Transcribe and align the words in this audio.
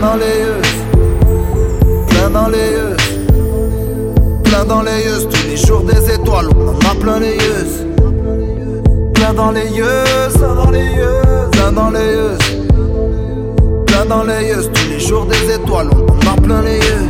dans 0.00 0.16
les 0.16 0.24
yeux, 0.24 0.62
plein 2.08 2.30
dans 2.30 2.48
les 2.48 2.70
yeux, 2.70 2.96
plein 4.44 4.64
dans 4.64 4.82
les 4.82 5.04
yeux, 5.04 5.28
tous 5.30 5.46
les 5.46 5.56
jours 5.56 5.82
des 5.82 6.14
étoiles, 6.14 6.48
on 6.56 6.68
en 6.68 6.90
a 6.90 6.94
plein 6.98 7.20
les 7.20 7.34
yeux. 7.34 7.86
Plein 9.14 9.34
dans 9.34 9.50
les 9.50 9.66
yeux, 9.68 9.84
plein 10.34 10.54
dans 10.54 10.70
les 10.70 10.86
yeux, 10.86 11.50
plein 11.52 11.72
dans 11.72 11.90
les 11.90 12.00
yeux, 12.00 12.38
plein 13.86 14.06
dans 14.06 14.24
les 14.24 14.48
yeux, 14.48 14.62
tous 14.72 14.88
les 14.88 15.00
jours 15.00 15.26
des 15.26 15.54
étoiles, 15.54 15.90
on 15.92 16.28
en 16.28 16.32
a 16.32 16.36
plein 16.40 16.62
les 16.62 16.78
yeux. 16.78 17.06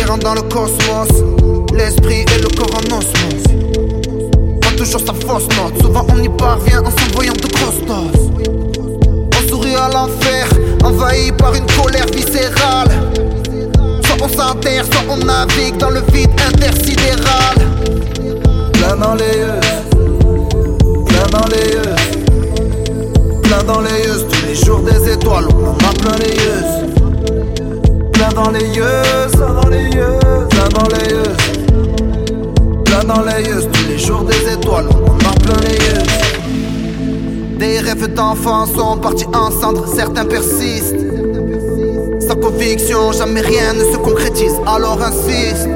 Errant 0.00 0.18
dans 0.18 0.34
le 0.34 0.42
cosmos, 0.42 1.08
l'esprit 1.74 2.24
et 2.36 2.42
par 11.38 11.54
une 11.54 11.66
colère 11.66 12.06
viscérale. 12.12 12.88
Soit 14.04 14.16
on 14.22 14.28
s'enterre, 14.28 14.84
soit 14.84 15.04
on 15.08 15.16
navigue 15.16 15.76
dans 15.78 15.90
le 15.90 16.00
vide 16.12 16.30
intersidéral. 16.46 17.56
Plein 18.72 18.96
dans 18.96 19.14
les 19.14 19.36
yeux, 19.38 19.60
plein 21.06 21.26
dans 21.32 21.46
les 21.48 21.72
yeux, 21.72 21.94
plein 23.42 23.62
dans 23.64 23.80
les 23.80 24.04
yeux, 24.04 24.26
tous 24.30 24.46
les 24.46 24.54
jours 24.54 24.80
des 24.80 25.12
étoiles, 25.12 25.46
on 25.54 25.68
en 25.68 25.76
a 25.88 25.92
plein 25.92 26.16
les 26.18 26.34
yeux. 26.34 26.64
Plein 28.12 28.28
dans 28.34 28.50
les 28.50 28.66
yeux, 28.76 28.84
plein 29.32 29.54
dans 29.60 29.68
les 29.68 29.84
yeux, 29.84 30.18
plein 30.50 30.68
dans 30.68 30.88
les 30.88 31.10
yeux, 31.10 31.32
plein 32.84 33.04
dans 33.04 33.22
les 33.22 33.44
yeux, 33.44 33.62
tous 33.72 33.88
les 33.88 33.98
jours 33.98 34.22
des 34.22 34.52
étoiles, 34.52 34.86
on 34.90 35.12
en 35.12 35.30
a 35.30 35.34
plein 35.34 35.60
les 35.68 35.74
yeux. 35.74 36.02
Des 37.58 37.78
rêves 37.80 38.12
d'enfants 38.14 38.66
sont 38.66 38.98
partis 38.98 39.26
en 39.34 39.50
cendres, 39.50 39.86
certains 39.86 40.24
persistent. 40.24 41.13
Jamais 43.12 43.42
rien 43.42 43.72
ne 43.72 43.84
se 43.84 43.96
concrétise, 43.96 44.54
alors 44.66 45.00
insiste. 45.00 45.68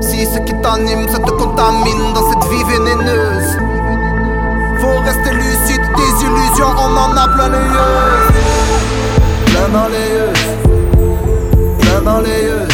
Si 0.00 0.24
ce 0.24 0.38
qui 0.38 0.54
t'anime, 0.62 1.08
ça 1.08 1.18
te 1.18 1.30
contamine 1.30 2.12
dans 2.14 2.30
cette 2.30 2.48
vie 2.50 2.64
vénéneuse. 2.64 3.58
Faut 4.80 5.00
rester 5.04 5.30
lucide, 5.34 5.82
des 5.96 6.24
illusions, 6.24 6.72
on 6.78 6.96
en 6.96 7.16
a 7.16 7.28
plein 7.28 7.48
les 7.48 7.58
yeux. 7.58 8.32
Plein 9.46 9.68
dans 9.72 9.88
les 9.88 10.08
yeux, 10.14 10.32
plein 11.80 12.00
dans 12.02 12.20
les 12.20 12.42
yeux, 12.42 12.68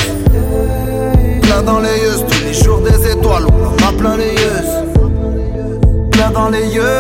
plein 1.43 1.63
dans 1.63 1.81
les 1.81 1.99
yeux, 1.99 2.17
tous 2.31 2.45
les 2.45 2.55
jours 2.55 2.81
des 2.81 3.11
étoiles, 3.11 3.47
on 3.51 3.67
en 3.67 3.89
a 3.89 3.93
plein 3.99 4.17
les 4.17 4.33
yeux. 4.33 4.63
Plein 6.13 6.31
dans 6.31 6.49
les 6.51 6.67
yeux, 6.67 6.98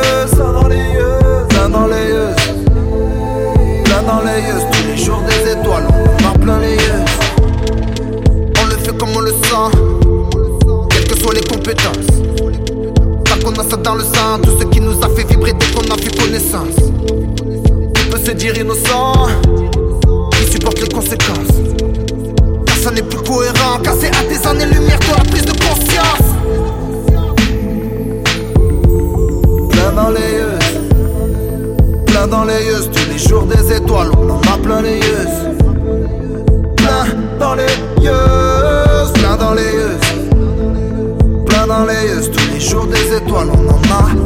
Tous 32.58 33.08
les 33.08 33.18
jours 33.18 33.44
des 33.44 33.72
étoiles, 33.72 34.10
on 34.18 34.28
en 34.30 34.40
a 34.40 34.58
plein 34.60 34.82
les 34.82 34.96
yeux. 34.96 35.28
Plein 36.76 37.06
dans 37.38 37.54
les 37.54 37.62
yeux 38.02 39.12
Plein 39.14 39.36
dans 39.36 39.54
les 39.54 39.62
yeux. 39.62 39.98
Plein 41.46 41.66
dans 41.68 41.84
les 41.84 42.08
yeux 42.08 42.30
Tous 42.32 42.52
les 42.52 42.60
jours 42.60 42.86
des 42.86 43.16
étoiles, 43.16 43.48
on 43.52 43.68
en 43.68 43.80
a 43.94 44.17